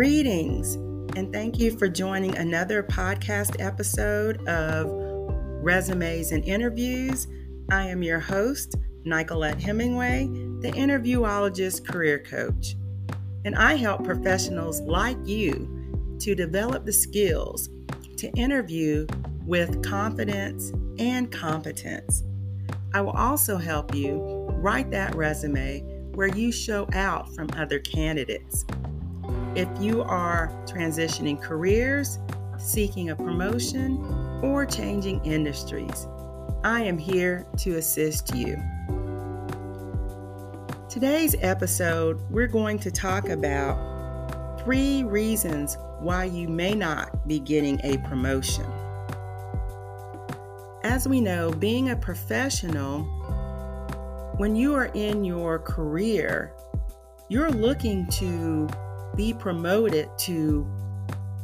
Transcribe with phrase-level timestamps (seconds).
[0.00, 0.76] Greetings,
[1.14, 4.86] and thank you for joining another podcast episode of
[5.62, 7.26] Resumes and Interviews.
[7.70, 10.24] I am your host, Nicolette Hemingway,
[10.62, 12.76] the interviewologist career coach.
[13.44, 17.68] And I help professionals like you to develop the skills
[18.16, 19.06] to interview
[19.44, 22.22] with confidence and competence.
[22.94, 25.80] I will also help you write that resume
[26.14, 28.64] where you show out from other candidates.
[29.56, 32.20] If you are transitioning careers,
[32.56, 33.98] seeking a promotion,
[34.44, 36.06] or changing industries,
[36.62, 38.62] I am here to assist you.
[40.88, 47.80] Today's episode, we're going to talk about three reasons why you may not be getting
[47.82, 48.66] a promotion.
[50.84, 53.02] As we know, being a professional,
[54.36, 56.54] when you are in your career,
[57.28, 58.68] you're looking to
[59.16, 60.66] be promoted to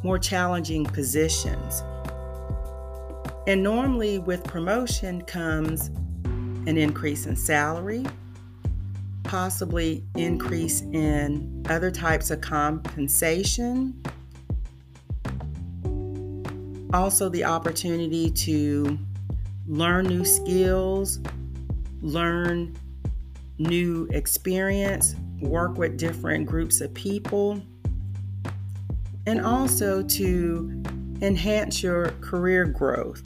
[0.03, 1.83] more challenging positions.
[3.47, 5.89] And normally, with promotion comes
[6.67, 8.05] an increase in salary,
[9.25, 14.03] possibly increase in other types of compensation,
[16.93, 18.99] also the opportunity to
[19.67, 21.21] learn new skills,
[22.01, 22.77] learn
[23.59, 27.61] new experience, work with different groups of people,
[29.27, 30.83] and also to
[31.23, 33.23] enhance your career growth.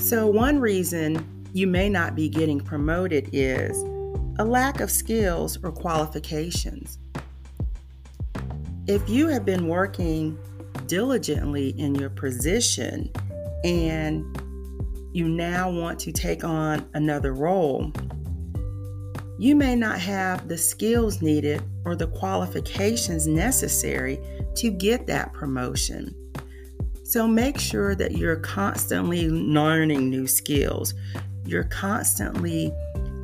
[0.00, 3.82] So, one reason you may not be getting promoted is
[4.38, 6.98] a lack of skills or qualifications.
[8.86, 10.38] If you have been working
[10.86, 13.10] diligently in your position
[13.64, 14.24] and
[15.12, 17.90] you now want to take on another role,
[19.38, 24.18] you may not have the skills needed or the qualifications necessary
[24.54, 26.14] to get that promotion.
[27.04, 30.94] So make sure that you're constantly learning new skills.
[31.44, 32.72] You're constantly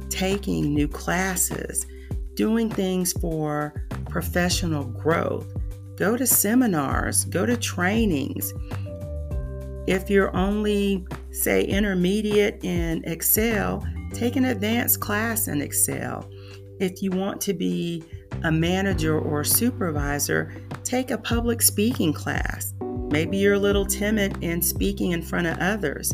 [0.08, 1.86] taking new classes,
[2.34, 5.52] doing things for professional growth.
[5.96, 8.52] Go to seminars, go to trainings.
[9.88, 16.28] If you're only, say, intermediate in Excel, take an advanced class in Excel.
[16.80, 18.04] If you want to be
[18.44, 22.74] a manager or supervisor, take a public speaking class.
[22.80, 26.12] Maybe you're a little timid in speaking in front of others.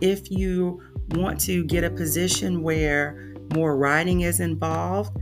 [0.00, 5.16] If you want to get a position where more writing is involved,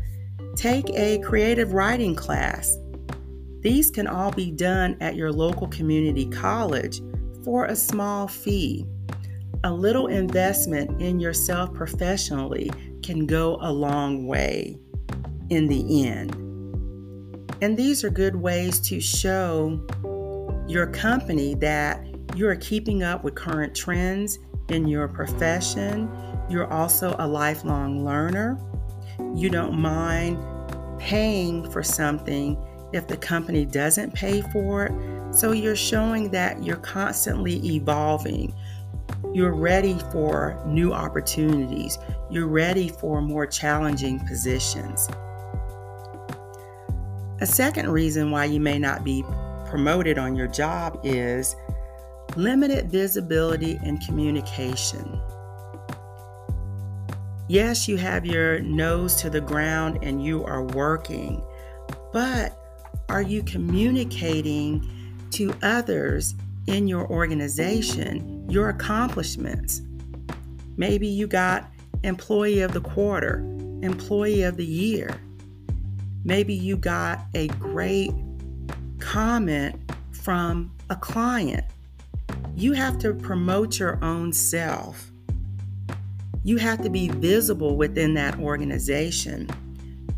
[0.56, 2.76] take a creative writing class.
[3.60, 7.02] These can all be done at your local community college
[7.44, 8.86] for a small fee.
[9.62, 12.70] A little investment in yourself professionally
[13.02, 14.78] can go a long way
[15.50, 16.34] in the end.
[17.60, 19.86] And these are good ways to show
[20.66, 22.02] your company that
[22.34, 24.38] you are keeping up with current trends
[24.70, 26.10] in your profession.
[26.48, 28.58] You're also a lifelong learner.
[29.34, 30.42] You don't mind
[30.98, 32.56] paying for something
[32.94, 35.34] if the company doesn't pay for it.
[35.34, 38.54] So you're showing that you're constantly evolving.
[39.32, 41.98] You're ready for new opportunities.
[42.30, 45.08] You're ready for more challenging positions.
[47.40, 49.22] A second reason why you may not be
[49.66, 51.54] promoted on your job is
[52.36, 55.20] limited visibility and communication.
[57.46, 61.40] Yes, you have your nose to the ground and you are working,
[62.12, 62.56] but
[63.08, 64.84] are you communicating
[65.30, 66.34] to others
[66.66, 69.82] in your organization your accomplishments.
[70.76, 71.70] Maybe you got
[72.02, 73.38] employee of the quarter,
[73.82, 75.20] employee of the year.
[76.24, 78.10] Maybe you got a great
[78.98, 79.80] comment
[80.12, 81.64] from a client.
[82.56, 85.10] You have to promote your own self.
[86.42, 89.48] You have to be visible within that organization.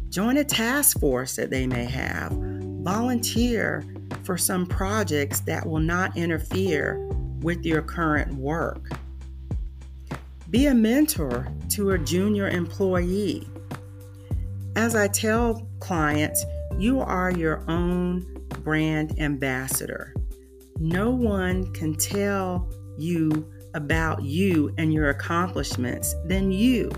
[0.08, 2.32] Join a task force that they may have.
[2.32, 3.84] Volunteer
[4.25, 7.08] for some projects that will not interfere
[7.43, 8.89] with your current work.
[10.50, 13.49] Be a mentor to a junior employee.
[14.77, 16.44] As I tell clients,
[16.79, 18.27] you are your own
[18.62, 20.15] brand ambassador.
[20.79, 26.91] No one can tell you about you and your accomplishments than you.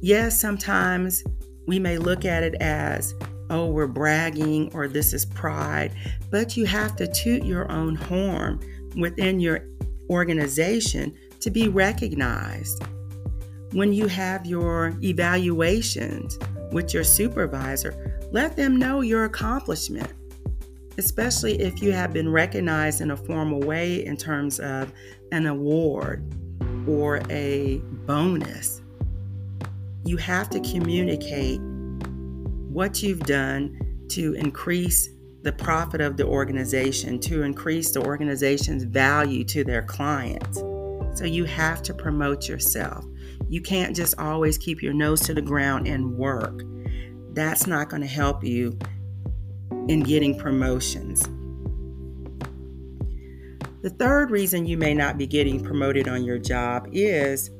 [0.00, 1.22] Yes, sometimes
[1.66, 3.14] we may look at it as
[3.50, 5.92] oh, we're bragging or this is pride,
[6.30, 8.58] but you have to toot your own horn
[8.96, 9.66] within your
[10.10, 12.82] organization to be recognized.
[13.72, 16.38] When you have your evaluations
[16.72, 20.12] with your supervisor, let them know your accomplishment,
[20.98, 24.92] especially if you have been recognized in a formal way in terms of
[25.32, 26.22] an award
[26.86, 28.82] or a bonus.
[30.04, 31.60] You have to communicate
[32.68, 33.78] what you've done
[34.08, 35.08] to increase
[35.42, 40.58] the profit of the organization, to increase the organization's value to their clients.
[41.14, 43.04] So you have to promote yourself.
[43.48, 46.62] You can't just always keep your nose to the ground and work.
[47.34, 48.78] That's not going to help you
[49.88, 51.22] in getting promotions.
[53.82, 57.50] The third reason you may not be getting promoted on your job is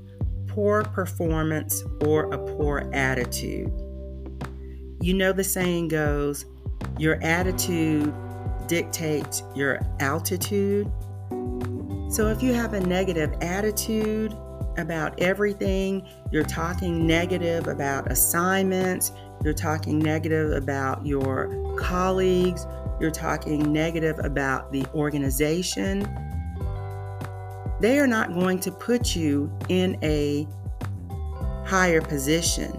[0.47, 3.73] poor performance or a poor attitude.
[5.01, 6.47] You know, the saying goes,
[7.03, 8.15] your attitude
[8.69, 10.89] dictates your altitude.
[12.09, 14.37] So if you have a negative attitude
[14.79, 19.11] about everything, you're talking negative about assignments,
[19.43, 22.69] you're talking negative about your colleagues,
[23.01, 26.03] you're talking negative about the organization,
[27.81, 30.47] they are not going to put you in a
[31.67, 32.79] higher position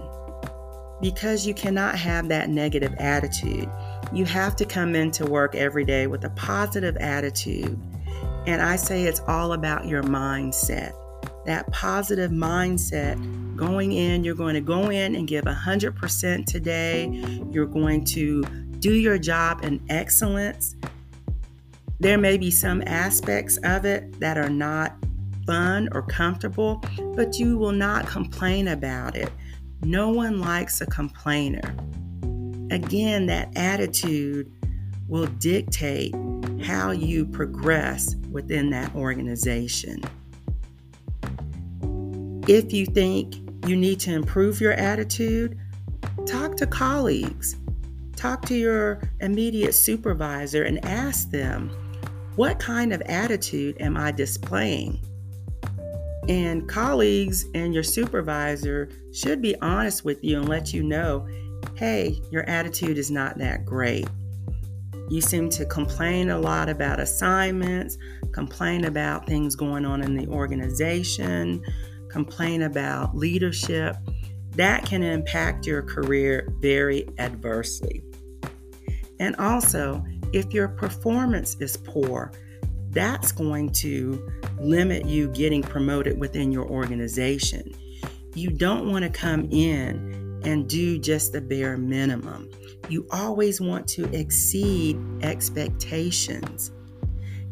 [1.02, 3.68] because you cannot have that negative attitude.
[4.12, 7.78] You have to come into work every day with a positive attitude.
[8.46, 10.92] And I say it's all about your mindset.
[11.46, 17.08] That positive mindset going in, you're going to go in and give 100% today.
[17.50, 18.42] You're going to
[18.78, 20.76] do your job in excellence.
[22.00, 24.96] There may be some aspects of it that are not
[25.46, 26.82] fun or comfortable,
[27.14, 29.30] but you will not complain about it.
[29.82, 31.74] No one likes a complainer.
[32.70, 34.50] Again, that attitude
[35.08, 36.14] will dictate
[36.62, 40.02] how you progress within that organization.
[42.48, 45.58] If you think you need to improve your attitude,
[46.26, 47.56] talk to colleagues,
[48.16, 51.70] talk to your immediate supervisor, and ask them,
[52.36, 55.00] What kind of attitude am I displaying?
[56.28, 61.28] And colleagues and your supervisor should be honest with you and let you know
[61.76, 64.06] hey, your attitude is not that great.
[65.10, 67.98] You seem to complain a lot about assignments,
[68.32, 71.62] complain about things going on in the organization,
[72.10, 73.96] complain about leadership.
[74.52, 78.02] That can impact your career very adversely.
[79.20, 82.32] And also, if your performance is poor,
[82.90, 87.74] that's going to limit you getting promoted within your organization.
[88.34, 92.50] You don't want to come in and do just the bare minimum.
[92.88, 96.70] You always want to exceed expectations.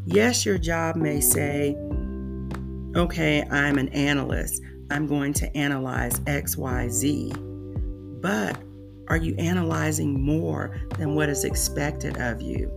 [0.05, 1.77] Yes, your job may say,
[2.97, 4.63] okay, I'm an analyst.
[4.91, 8.21] I'm going to analyze XYZ.
[8.21, 8.59] But
[9.09, 12.71] are you analyzing more than what is expected of you?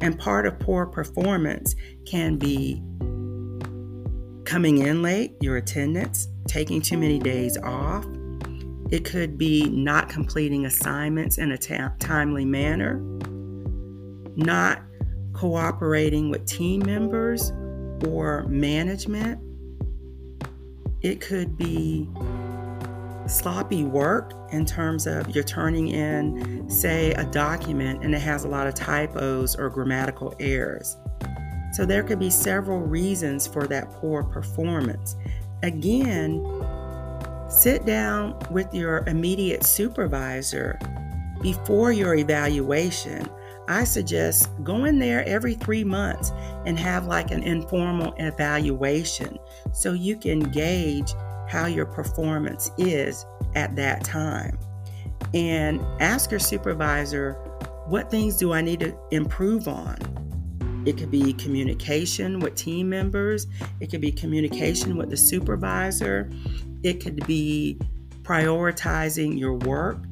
[0.00, 1.74] And part of poor performance
[2.04, 2.82] can be
[4.44, 8.04] coming in late, your attendance, taking too many days off.
[8.92, 13.00] It could be not completing assignments in a timely manner,
[14.36, 14.82] not
[15.32, 17.52] cooperating with team members
[18.06, 19.40] or management.
[21.00, 22.06] It could be
[23.26, 28.48] sloppy work in terms of you're turning in, say, a document and it has a
[28.48, 30.98] lot of typos or grammatical errors.
[31.72, 35.16] So there could be several reasons for that poor performance.
[35.62, 36.44] Again,
[37.52, 40.78] sit down with your immediate supervisor
[41.42, 43.28] before your evaluation.
[43.68, 46.32] I suggest go in there every three months
[46.64, 49.38] and have like an informal evaluation
[49.72, 51.12] so you can gauge
[51.48, 54.58] how your performance is at that time.
[55.34, 57.34] And ask your supervisor,
[57.86, 59.98] what things do I need to improve on?
[60.84, 63.46] It could be communication with team members,
[63.80, 66.30] it could be communication with the supervisor,
[66.82, 67.78] it could be
[68.22, 70.02] prioritizing your work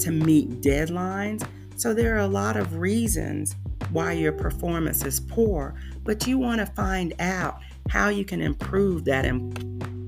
[0.00, 1.46] to meet deadlines.
[1.76, 3.56] So, there are a lot of reasons
[3.90, 5.74] why your performance is poor,
[6.04, 9.24] but you want to find out how you can improve that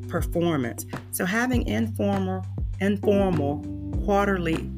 [0.08, 0.86] performance.
[1.10, 2.44] So having informal
[2.80, 3.64] informal
[4.04, 4.70] quarterly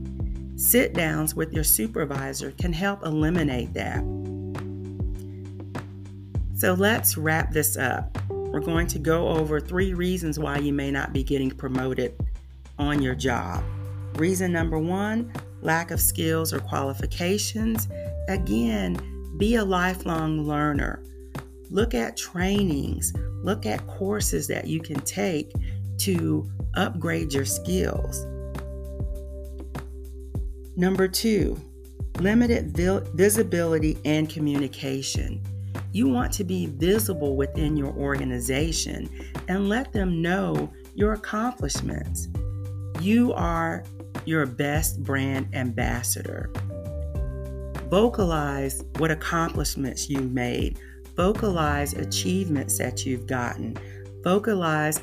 [0.56, 4.02] sit downs with your supervisor can help eliminate that.
[6.56, 8.18] So let's wrap this up.
[8.30, 12.14] We're going to go over three reasons why you may not be getting promoted
[12.78, 13.62] on your job.
[14.14, 17.88] Reason number one lack of skills or qualifications.
[18.28, 18.96] Again,
[19.36, 21.02] be a lifelong learner.
[21.68, 25.52] Look at trainings, look at courses that you can take
[25.98, 28.24] to upgrade your skills.
[30.74, 31.60] Number two,
[32.18, 32.74] limited
[33.14, 35.42] visibility and communication.
[35.96, 39.08] You want to be visible within your organization
[39.48, 42.28] and let them know your accomplishments.
[43.00, 43.82] You are
[44.26, 46.50] your best brand ambassador.
[47.88, 50.78] Vocalize what accomplishments you made.
[51.16, 53.78] Vocalize achievements that you've gotten.
[54.22, 55.00] Vocalize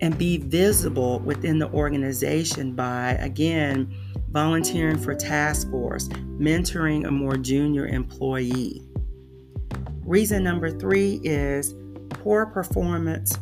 [0.00, 3.94] and be visible within the organization by, again,
[4.30, 8.88] volunteering for task force, mentoring a more junior employee.
[10.04, 11.74] Reason number three is
[12.10, 13.38] poor performance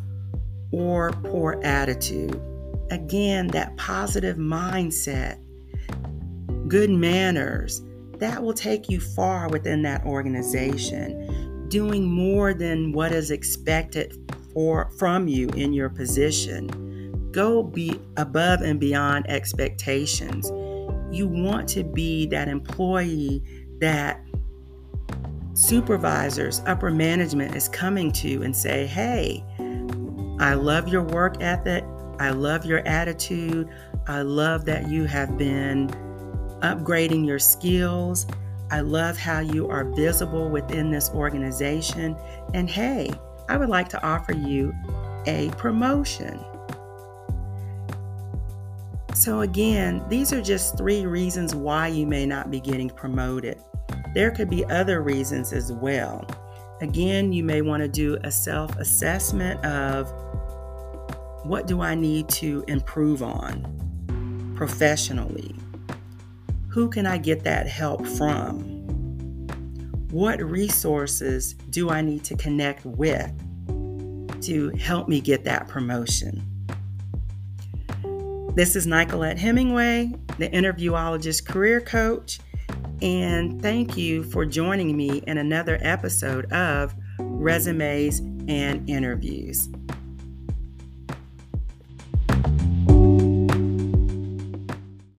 [0.73, 2.40] or poor attitude.
[2.90, 5.38] Again, that positive mindset,
[6.69, 7.83] good manners,
[8.19, 11.69] that will take you far within that organization.
[11.69, 14.14] Doing more than what is expected
[14.52, 17.31] for from you in your position.
[17.33, 20.50] Go be above and beyond expectations.
[21.11, 23.43] You want to be that employee
[23.79, 24.21] that
[25.54, 29.45] supervisors, upper management is coming to and say, "Hey,
[30.40, 31.85] I love your work ethic.
[32.19, 33.69] I love your attitude.
[34.07, 35.88] I love that you have been
[36.61, 38.26] upgrading your skills.
[38.71, 42.16] I love how you are visible within this organization.
[42.54, 43.11] And hey,
[43.49, 44.73] I would like to offer you
[45.26, 46.45] a promotion.
[49.14, 53.61] So, again, these are just three reasons why you may not be getting promoted.
[54.12, 56.26] There could be other reasons as well.
[56.81, 60.12] Again, you may want to do a self assessment of
[61.45, 65.55] what do I need to improve on professionally?
[66.69, 68.61] Who can I get that help from?
[70.11, 73.33] What resources do I need to connect with
[74.43, 76.43] to help me get that promotion?
[78.55, 82.40] This is Nicolette Hemingway, the interviewologist career coach,
[83.02, 89.69] and thank you for joining me in another episode of Resumes and Interviews.